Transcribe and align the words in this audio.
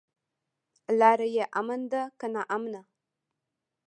لاره 0.99 1.27
يې 1.35 1.43
امن 1.59 1.81
ده 1.91 2.01
که 2.19 2.27
ناامنه؟ 2.33 2.81